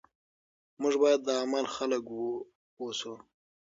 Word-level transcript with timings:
موږ 0.81 0.93
باید 1.01 1.21
د 1.25 1.29
عمل 1.43 1.65
خلک 1.75 2.03
اوسو. 2.81 3.13